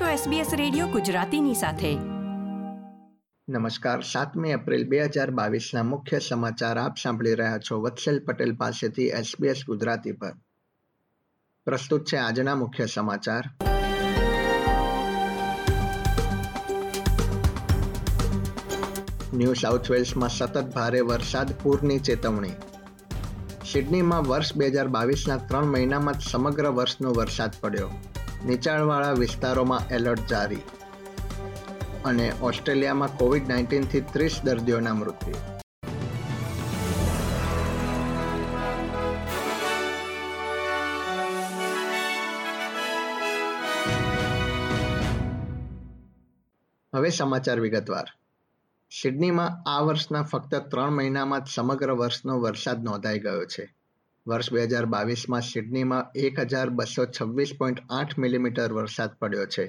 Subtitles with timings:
[0.00, 1.94] છો SBS radio ગુજરાતીની સાથે.
[3.48, 5.30] નમસ્કાર, સાતમી એપ્રિલ બે હજાર
[5.82, 10.32] મુખ્ય સમાચાર આપ સાંભળી રહ્યા છો વત્સલ પટેલ પાસેથી SBS ગુજરાતી પર.
[11.64, 13.50] પ્રસ્તુત છે આજના મુખ્ય સમાચાર.
[19.34, 22.50] ન્યૂ સાઉથ વેલ્સમાં સતત ભારે વરસાદ, પૂરની ચેતવણી.
[23.72, 27.90] સિડનીમાં વર્ષ બે હજાર બાવીસના ત્રણ મહિનામાં સમગ્ર વર્ષનો વરસાદ પડ્યો.
[28.42, 30.62] નીચાણવાળા વિસ્તારોમાં એલર્ટ જારી
[32.04, 35.34] અને ઓસ્ટ્રેલિયામાં કોવિડ નાઇન્ટીનથી ત્રીસ દર્દીઓના મૃત્યુ.
[46.94, 48.04] હવે સમાચાર વિગતવાર.
[49.02, 53.83] સિડનીમાં આ વર્ષના ફક્ત ત્રણ મહિનામાં જ સમગ્ર વર્ષનો વરસાદ નોંધાઈ ગયો છે.
[54.26, 59.66] વર્ષ બે હજાર બાવીસમાં સિડનીમાં એક હજાર બસો છવ્વીસ પોઈન્ટ આઠ મિલીમીટર વરસાદ પડ્યો છે.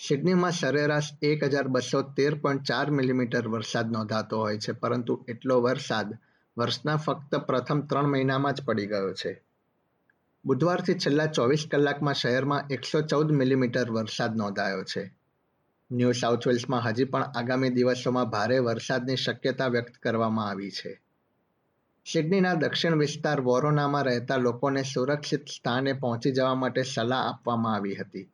[0.00, 5.56] સિડનીમાં સરેરાશ એક હજાર બસો તેર પોઈન્ટ ચાર મિલીમીટર વરસાદ નોંધાતો હોય છે, પરંતુ એટલો
[5.60, 6.08] વરસાદ
[6.56, 9.32] વર્ષના ફક્ત પ્રથમ ત્રણ મહિનામાં જ પડી ગયો છે.
[10.44, 15.04] બુધવારથી છેલ્લા ચોવીસ કલાકમાં શહેરમાં એકસો ચૌદ મિલીમીટર વરસાદ નોંધાયો છે.
[15.90, 20.92] ન્યૂ સાઉથ વેલ્સમાં હજી પણ આગામી દિવસોમાં ભારે વરસાદની શક્યતા વ્યક્ત કરવામાં આવી છે.
[22.06, 28.30] સિડનીના દક્ષિણ વિસ્તાર વોરોનામાં રહેતા લોકોને સુરક્ષિત સ્થાને પહોંચી જવા માટે સલાહ આપવામાં આવી હતી.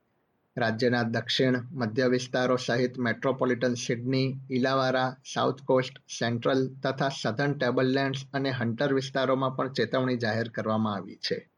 [0.56, 8.50] રાજ્યના દક્ષિણ મધ્ય વિસ્તારો સહિત metropolitan Sydney, Illawarra, South Coast, Central તથા સધન ટેબલલેન્ડ્સ અને
[8.50, 11.50] હન્ટર વિસ્તારોમાં પણ ચેતવણી જાહેર કરવામાં આવી છે.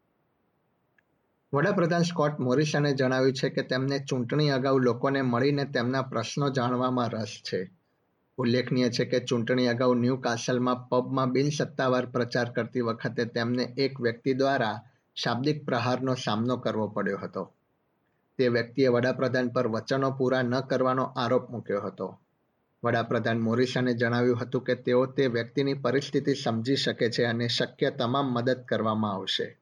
[1.52, 7.42] વડાપ્રધાન સ્કોટ મોરિસને જણાવ્યું છે કે તેમને ચૂંટણી અગાઉ લોકોને મળીને તેમના પ્રશ્નો જાણવામાં રસ
[7.50, 7.70] છે.
[8.40, 14.34] ઉલ્લેખનીય છે કે ચૂંટણી અગાઉ ન્યૂ કાસલમાં પબમાં બિનસત્તાવાર પ્રચાર કરતી વખતે તેમને એક વ્યક્તિ
[14.34, 14.76] દ્વારા
[15.16, 17.44] શાબ્દિક પ્રહારનો સામનો કરવો પડ્યો હતો.
[18.38, 22.08] તે વ્યક્તિએ વડાપ્રધાન પર વચનો પૂરા ન કરવાનો આરોપ મૂક્યો હતો.
[22.82, 28.32] વડાપ્રધાન મોરિસને જણાવ્યું હતું કે તેઓ તે વ્યક્તિની પરિસ્થિતિ સમજી શકે છે અને શક્ય તમામ
[28.32, 29.59] મદદ કરવામાં આવશે.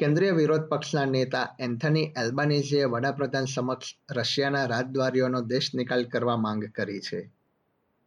[0.00, 7.00] કેન્દ્રીય વિરોધ પક્ષના નેતા એન્થની એલ્બાનીઝીએ વડાપ્રધાન સમક્ષ રશિયાના રાજદ્વારીઓનો દેશ નિકાલ કરવા માંગ કરી
[7.00, 7.30] છે.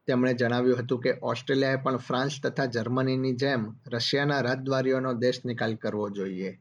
[0.08, 6.10] તેમણે જણાવ્યું હતું કે ઓસ્ટ્રેલિયાએ પણ ફ્રાન્સ તથા જર્મનીની જેમ રશિયાના રાજદ્વારીઓનો દેશ નિકાલ કરવો
[6.10, 6.60] જોઈએ.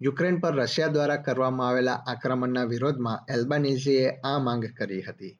[0.00, 5.38] યુક્રેન પર રશિયા દ્વારા કરવામાં આવેલા આક્રમણના વિરોધમાં એલ્બાનીઝીએ આ માંગ કરી હતી.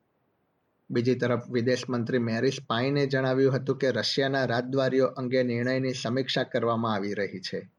[0.90, 6.94] બીજી તરફ, વિદેશ મંત્રી મેરિસ પાઈને જણાવ્યું હતું કે રશિયાના રાજદ્વારીઓ અંગે નિર્ણયની સમીક્ષા કરવામાં
[6.94, 7.77] આવી રહી છે.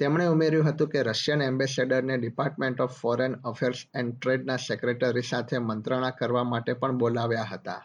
[0.00, 6.10] તેમણે ઉમેર્યું હતું કે Russian એમ્બેસેડરને Department of Foreign Affairs and ટ્રેડના secretary સાથે મંત્રણા
[6.10, 7.82] કરવા માટે પણ બોલાવ્યા હતા.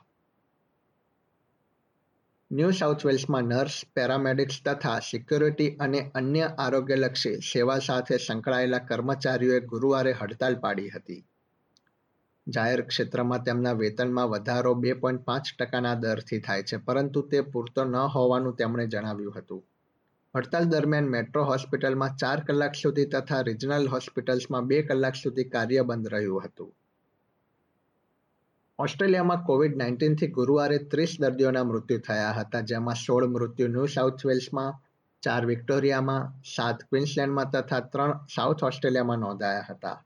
[2.51, 10.13] ન્યૂ સાઉથ વેલ્સમાં નર્સ પેરામેડિક્સ તથા સિક્યોરિટી અને અન્ય આરોગ્યલક્ષી સેવા સાથે સંકળાયેલા કર્મચારીઓએ ગુરુવારે
[10.13, 11.21] હડતાલ પાડી હતી.
[12.47, 17.85] જાહેર ક્ષેત્રમાં તેમના વેતનમાં વધારો બે પોઈન્ટ પાંચ ટકાના દરથી થાય છે, પરંતુ તે પૂરતો
[17.85, 19.63] ન હોવાનું તેમણે જણાવ્યું હતું.
[20.35, 26.07] હડતાલ દરમિયાન મેટ્રો હોસ્પિટલમાં ચાર કલાક સુધી તથા રિજનલ હોસ્પિટલ્સમાં બે કલાક સુધી કાર્ય બંધ
[26.07, 26.73] રહ્યું હતું.
[28.79, 34.73] ઓસ્ટ્રેલિયામાં કોવિડ નાઇન્ટીનથી ગુરુવારે ત્રીસ દર્દીઓના મૃત્યુ થયા હતા, જેમાં સોળ મૃત્યુ ન્યૂ સાઉથ વેલ્સમાં,
[35.23, 40.03] ચાર વિક્ટોરિયામાં, સાત ક્વિન્સલેન્ડમાં તથા ત્રણ સાઉથ ઓસ્ટ્રેલિયામાં નોંધાયા હતા.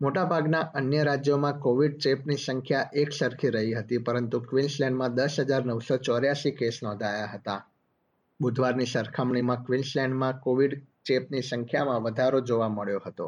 [0.00, 5.96] મોટાભાગના અન્ય રાજ્યોમાં કોવિડ ચેપની સંખ્યા એક સરખી રહી હતી, પરંતુ ક્વિન્સલેન્ડમાં દસ હજાર નવસો
[5.96, 7.66] ચોર્યાસી કેસ નોંધાયા હતા.
[8.40, 10.72] બુધવારની સરખામણીમાં ક્વિન્સલેન્ડમાં કોવિડ
[11.04, 13.26] ચેપની સંખ્યામાં વધારો જોવા મળ્યો હતો.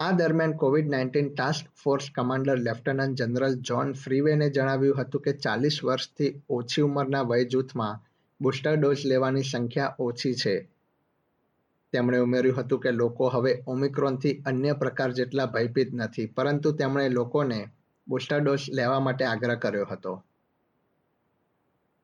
[0.00, 5.78] આ દરમિયાન COVID nineteen task force commander lieutenant general John ફ્રીવેને જણાવ્યું હતું કે ચાલીસ
[5.84, 8.00] વર્ષથી ઓછી ઉંમરના વય જૂથમાં
[8.40, 10.54] બુસ્ટર ડોઝ લેવાની સંખ્યા ઓછી છે.
[11.92, 17.60] તેમણે ઉમેર્યું હતું કે લોકો હવે ઓમિક્રોનથી અન્ય પ્રકાર જેટલા ભયભીત નથી, પરંતુ તેમણે લોકોને
[18.08, 20.12] બુસ્ટર ડોઝ લેવા માટે આગ્રહ કર્યો હતો.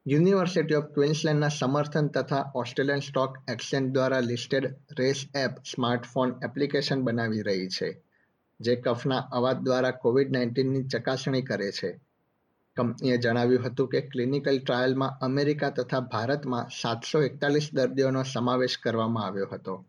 [0.07, 4.65] યુનિવર્સિટી ઓફ ક્વિન્સલેન્ડના સમર્થન તથા ઓસ્ટ્રેલિયન સ્ટોક એક્સચેન્જ દ્વારા listed
[4.99, 8.03] race app smartphone application બનાવી રહી છે,
[8.61, 12.00] જે કફના અવાજ દ્વારા કોવિડ નાઇન્ટીનની ચકાસણી કરે છે.
[12.76, 19.47] કંપનીએ જણાવ્યું હતું કે ક્લિનિકલ ટ્રાયલમાં અમેરિકા તથા ભારતમાં સાતસો એકતાલીસ દર્દીઓનો સમાવેશ કરવામાં આવ્યો
[19.53, 19.85] હતો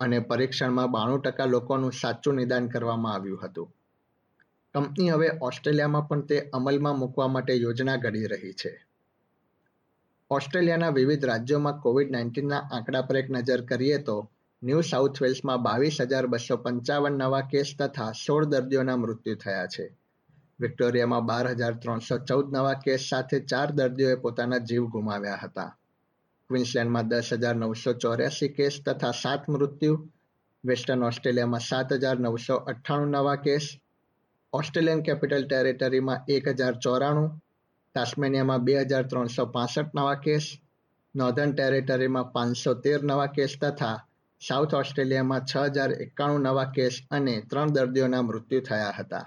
[0.00, 3.74] અને પરીક્ષણમાં બાણું ટકા લોકોનું સાચું નિદાન કરવામાં આવ્યું હતું.
[4.74, 8.89] કંપની હવે ઓસ્ટ્રેલિયામાં પણ તે અમલમાં મૂકવા માટે યોજના ઘડી રહી છે.
[10.30, 14.30] ઓસ્ટ્રેલિયાના વિવિધ રાજ્યોમાં કોવિડ નાઇન્ટીનના આંકડા પર એક નજર કરીએ તો,
[14.62, 19.96] ન્યૂ સાઉથ વેલ્સમાં બાવીસ હજાર બસો પંચાવન નવા કેસ તથા સોળ દર્દીઓના મૃત્યુ થયા છે.
[20.60, 25.78] વિક્ટોરિયામાં બાર હજાર ત્રણસો ચૌદ નવા કેસ સાથે ચાર દર્દીઓએ પોતાના જીવ ગુમાવ્યા હતા.
[26.48, 30.08] ક્વિન્સલેન્ડમાં દસ હજાર નવસો ચોર્યાસી કેસ તથા સાત મૃત્યુ.
[30.64, 33.68] વેસ્ટર્ન ઓસ્ટ્રેલિયામાં સાત હજાર નવસો અઠ્ઠાણું નવા કેસ.
[34.52, 37.44] ઓસ્ટ્રેલિયન કેપિટલ ટેરેટરીમાં એક હજાર ચોરાણું.
[37.94, 40.46] તાસ્મેનિયામાં બે હજાર ત્રણસો પાસઠ નવા કેસ
[41.14, 43.96] નોર્ધન ટેરેટરીમાં પાંચસો તેર નવા કેસ તથા
[44.40, 49.24] સાઉથ ઓસ્ટ્રેલિયામાં છ હજાર એકાણું નવા કેસ અને ત્રણ દર્દીઓના મૃત્યુ થયા હતા.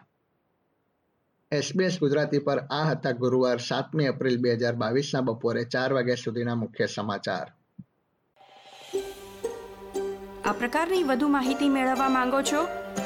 [1.52, 6.56] એસબીએસ ગુજરાતી પર આ હતા ગુરુવાર સાતમી એપ્રિલ બે હજાર બાવીસના બપોરે ચાર વાગ્યા સુધીના
[6.56, 7.48] મુખ્ય સમાચાર.
[10.46, 12.64] આ પ્રકારની વધુ માહિતી મેળવવા માંગો છો